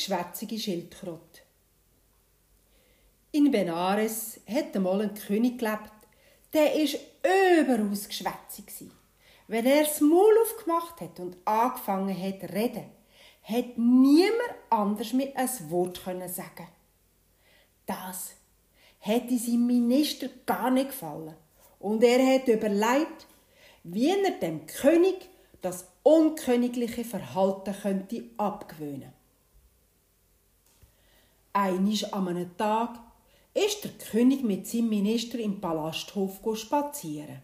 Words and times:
geschwätzige 0.00 0.58
Schildkröte. 0.58 1.42
In 3.32 3.50
Benares 3.50 4.40
hat 4.48 4.74
einmal 4.74 5.02
ein 5.02 5.14
König 5.14 5.58
gelebt, 5.58 5.92
der 6.54 6.74
ist 6.74 6.98
überaus 7.22 8.08
geschwätzig 8.08 8.72
Wenn 9.46 9.66
er 9.66 9.84
das 9.84 10.00
Maul 10.00 10.34
aufgemacht 10.42 11.00
hat 11.00 11.20
und 11.20 11.36
angefangen 11.44 12.16
hat 12.20 12.40
zu 12.40 12.52
reden, 12.52 12.86
hat 13.42 13.76
niemand 13.76 14.54
anders 14.70 15.12
mit 15.12 15.36
ein 15.36 15.70
Wort 15.70 16.00
sagen. 16.02 16.68
Das 17.86 18.32
hätte 18.98 19.38
seinem 19.38 19.66
Minister 19.66 20.28
gar 20.46 20.70
nicht 20.70 20.90
gefallen. 20.90 21.34
Und 21.78 22.02
er 22.02 22.34
hat 22.34 22.48
überlegt, 22.48 23.26
wie 23.84 24.08
er 24.08 24.30
dem 24.32 24.66
König 24.66 25.28
das 25.60 25.86
unkönigliche 26.02 27.04
Verhalten 27.04 27.74
könnte 27.74 28.24
abgewöhnen. 28.38 29.19
Einisch 31.52 32.04
an 32.12 32.28
einem 32.28 32.56
Tag 32.56 32.98
ist 33.54 33.82
der 33.84 33.90
König 33.92 34.44
mit 34.44 34.66
seinem 34.66 34.88
Minister 34.88 35.38
im 35.38 35.60
Palasthof 35.60 36.40
spazieren. 36.54 37.42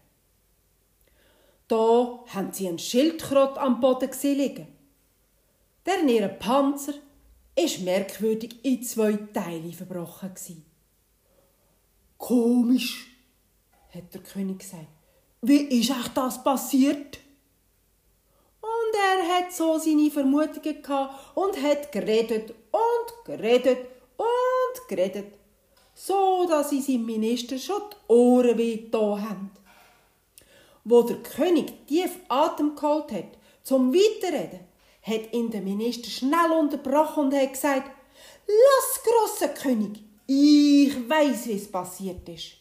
Da 1.69 2.25
haben 2.29 2.53
sie 2.53 2.69
einen 2.69 2.79
Schildkrott 2.79 3.59
am 3.59 3.81
Boden 3.81 4.11
liegen. 4.23 4.69
Der 5.85 6.03
ihre 6.05 6.29
Panzer 6.29 6.95
ist 7.57 7.81
merkwürdig 7.81 8.65
in 8.65 8.83
zwei 8.83 9.13
Teile 9.33 9.73
verbrochen 9.73 10.33
Komisch, 12.19 13.07
hat 13.93 14.15
der 14.15 14.23
König 14.23 14.61
gesagt. 14.61 14.87
Wie 15.43 15.63
ist 15.81 15.91
euch 15.91 16.09
das 16.15 16.43
passiert? 16.43 17.19
Und 18.61 18.95
er 18.95 19.37
hat 19.37 19.53
so 19.53 19.79
seine 19.79 20.11
Vermutungen 20.11 20.83
gehabt 20.83 21.37
und 21.37 21.61
hat 21.63 21.93
geredet 21.93 22.51
und 22.73 23.25
geredet 23.25 23.96
und 24.17 24.89
geredet, 24.89 25.35
so 25.95 26.47
dass 26.49 26.71
sie 26.71 26.81
seinem 26.81 27.07
Minister 27.07 27.59
schon 27.59 27.83
die 27.91 28.13
Ohren 28.13 28.59
weh 28.59 28.89
haben. 28.93 29.51
Wo 30.85 31.03
der 31.03 31.17
König 31.17 31.87
tief 31.87 32.19
Atem 32.29 32.77
geholt 32.77 33.11
hat, 33.13 33.39
zum 33.63 33.93
Weiterreden, 33.93 34.61
hat 35.03 35.33
ihn 35.33 35.51
der 35.51 35.63
Minister 35.63 36.11
schnell 36.11 36.51
unterbrochen 36.59 37.25
und 37.25 37.35
hat 37.35 37.53
gesagt, 37.53 37.91
Lass, 38.47 39.03
grosser 39.03 39.49
König, 39.49 39.99
ich 40.27 41.09
weiß, 41.09 41.47
wie 41.47 41.57
es 41.57 41.71
passiert 41.71 42.29
ist. 42.29 42.53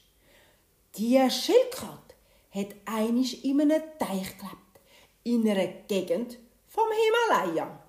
Die 0.97 1.19
Schildkröte 1.30 2.16
hat 2.52 2.75
einisch 2.86 3.44
in 3.44 3.62
einem 3.62 3.84
Teich 4.00 4.38
gelebt, 4.38 4.80
in 5.23 5.47
einer 5.47 5.67
Gegend 5.88 6.40
vom 6.67 6.88
Himalaya. 7.30 7.80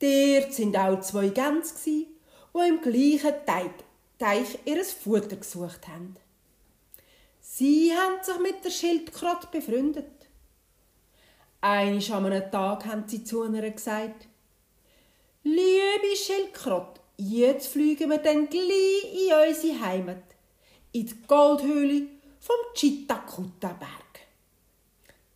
Dort 0.00 0.52
sind 0.52 0.76
auch 0.76 1.00
zwei 1.00 1.28
Gänse, 1.28 2.06
die 2.54 2.68
im 2.68 2.80
gleichen 2.80 3.34
Teich, 3.46 3.70
Teich 4.18 4.58
ihr 4.64 4.84
Futter 4.84 5.36
gesucht 5.36 5.86
haben. 5.86 6.16
Sie 7.40 7.92
haben 7.92 8.22
sich 8.22 8.38
mit 8.40 8.64
der 8.64 8.70
Schildkröte 8.70 9.48
befreundet. 9.50 10.06
Einisch 11.60 12.10
an 12.10 12.26
einem 12.26 12.50
Tag 12.50 12.84
haben 12.86 13.04
sie 13.06 13.24
zu 13.24 13.42
einer 13.42 13.68
gesagt, 13.70 14.28
Liebe 15.44 16.16
Schildkröte, 16.16 17.00
jetzt 17.16 17.68
fliegen 17.68 18.10
wir 18.10 18.18
dann 18.18 18.48
gleich 18.48 19.04
in 19.12 19.48
unsere 19.48 19.80
Heimat 19.80 20.22
in 20.92 21.06
die 21.06 21.22
Goldhöhle 21.26 22.06
vom 22.40 22.56
Chitakutta-Berg. 22.74 24.08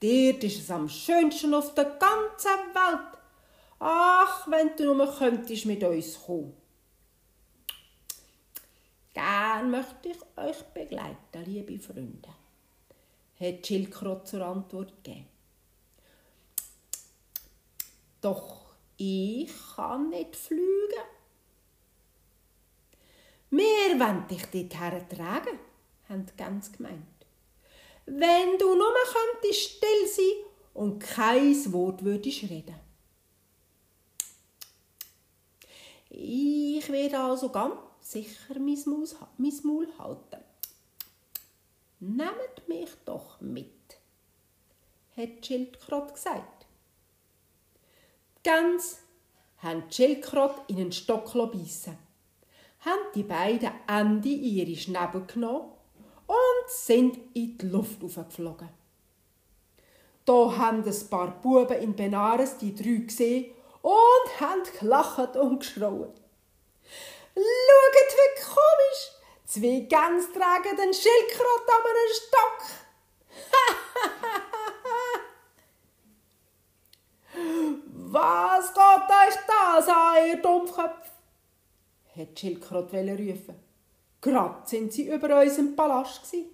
Dort 0.00 0.44
ist 0.44 0.60
es 0.60 0.70
am 0.70 0.88
schönsten 0.88 1.54
auf 1.54 1.74
der 1.74 1.84
ganzen 1.84 2.74
Welt. 2.74 3.18
Ach, 3.78 4.46
wenn 4.48 4.76
du 4.76 4.94
nur 4.94 5.16
könntest 5.16 5.66
mit 5.66 5.82
uns 5.82 6.18
kommen. 6.24 6.54
Gern 9.22 9.70
möchte 9.70 10.08
ich 10.08 10.18
euch 10.36 10.64
begleiten, 10.74 11.44
liebe 11.44 11.78
Freunde, 11.78 12.28
hat 13.38 13.64
Schildkröte 13.64 14.24
zur 14.24 14.44
Antwort 14.44 14.92
gegeben. 15.04 15.28
Doch 18.20 18.74
ich 18.96 19.48
kann 19.76 20.10
nicht 20.10 20.34
fliegen. 20.34 21.06
Wir 23.50 24.00
wollen 24.00 24.26
dich 24.26 24.42
dorthin 24.46 25.08
tragen, 25.08 25.60
haben 26.08 26.26
die 26.26 26.36
Gänse 26.36 26.72
gemeint. 26.72 27.06
Wenn 28.06 28.58
du 28.58 28.74
nur 28.74 28.92
könntest 29.12 29.60
still 29.60 30.08
sein 30.08 30.44
und 30.74 30.98
kein 30.98 31.72
Wort 31.72 32.02
würdest 32.02 32.42
reden. 32.42 32.74
Ich 36.10 36.88
werde 36.90 37.20
also 37.20 37.48
ganz 37.50 37.91
sicher 38.02 38.58
mein 38.58 38.78
Maul, 39.64 39.88
halten. 39.98 40.44
Nehmt 42.00 42.68
mich 42.68 42.90
doch 43.04 43.40
mit, 43.40 43.98
hat 45.16 45.28
die 45.28 45.46
Schildkröte 45.46 46.12
gesagt. 46.12 46.66
Die 48.38 48.42
Gänse 48.42 48.96
haben 49.58 49.84
die 49.88 49.94
Schildkröte 49.94 50.62
in 50.68 50.78
einen 50.78 50.92
Stock 50.92 51.32
beißen 51.32 51.96
haben 52.84 53.12
die 53.14 53.22
beiden 53.22 53.70
Ende 53.86 54.28
in 54.28 54.42
ihre 54.42 54.76
Schnäbel 54.76 55.24
genommen 55.26 55.72
und 56.26 56.68
sind 56.68 57.16
in 57.34 57.56
die 57.56 57.66
Luft 57.66 58.02
aufgeflogen. 58.02 58.68
Da 60.24 60.56
haben 60.56 60.84
ein 60.84 61.08
paar 61.10 61.40
Buben 61.40 61.78
in 61.78 61.96
Benares 61.96 62.58
die 62.58 62.74
drei 62.74 63.04
gesehen 63.04 63.52
und 63.82 64.40
haben 64.40 64.62
gelacht 64.78 65.36
und 65.36 65.60
geschrauen. 65.60 66.12
Schaut, 67.34 68.14
wie 68.14 68.42
komisch! 68.42 69.10
Zwei 69.52 69.80
Gänse 69.80 70.32
tragen 70.32 70.76
den 70.78 70.94
Schildkröte 70.94 71.72
an 71.76 71.84
einem 71.90 72.12
Stock. 72.14 72.60
Was 78.14 78.72
geht 78.72 79.10
euch 79.10 79.36
das 79.46 79.88
an, 79.88 80.26
ihr 80.26 80.40
Dummköpfe? 80.40 81.10
hat 82.16 82.40
Schildkröte 82.40 82.96
rufen. 82.96 83.56
Gerade 84.22 84.66
sind 84.66 84.90
sie 84.90 85.08
über 85.08 85.42
unserem 85.42 85.76
Palast 85.76 86.22
gsi. 86.22 86.46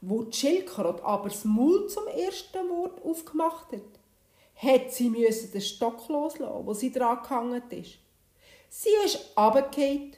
Wo 0.00 0.22
die 0.22 0.36
Schildkröte 0.36 1.02
aber 1.04 1.30
das 1.30 1.44
Maul 1.44 1.88
zum 1.88 2.06
ersten 2.06 2.68
Wort 2.68 3.04
aufgemacht 3.04 3.72
hat, 3.72 3.98
hat 4.54 4.92
sie 4.92 5.10
den 5.10 5.60
Stock 5.60 6.06
loslassen, 6.06 6.64
wo 6.64 6.72
sie 6.74 6.92
dran 6.92 7.24
gehangen 7.24 7.68
ist. 7.70 7.98
Sie 8.68 8.94
ist 9.04 9.36
runtergefallen 9.36 10.17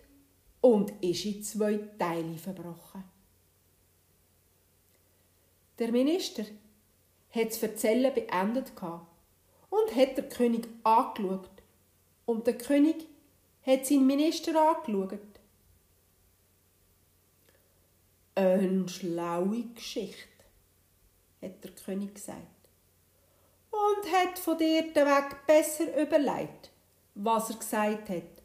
und 0.60 0.92
ist 1.02 1.24
in 1.24 1.42
zwei 1.42 1.78
Teile 1.98 2.36
verbrochen. 2.36 3.04
Der 5.78 5.92
Minister 5.92 6.44
hat 7.30 7.48
das 7.48 7.62
Erzählen 7.62 8.12
beendet 8.12 8.72
und 9.70 9.96
hat 9.96 10.18
den 10.18 10.28
König 10.28 10.68
angeschaut. 10.84 11.50
Und 12.26 12.46
der 12.46 12.58
König 12.58 13.06
hat 13.64 13.86
seinen 13.86 14.06
Minister 14.06 14.52
angeschaut. 14.60 15.20
Eine 18.34 18.88
schlaue 18.88 19.64
Geschichte, 19.74 20.44
hat 21.40 21.64
der 21.64 21.70
König 21.72 22.14
gesagt. 22.14 22.38
Und 23.70 24.12
hat 24.12 24.38
von 24.38 24.58
dir 24.58 24.92
den 24.92 25.06
Weg 25.06 25.46
besser 25.46 26.00
überlegt, 26.00 26.70
was 27.14 27.50
er 27.50 27.56
gesagt 27.56 28.08
hat, 28.08 28.39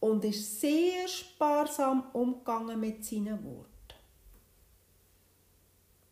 und 0.00 0.24
ist 0.24 0.60
sehr 0.60 1.08
sparsam 1.08 2.04
umgegangen 2.12 2.78
mit 2.80 3.04
seinen 3.04 3.42
Worten. 3.44 3.77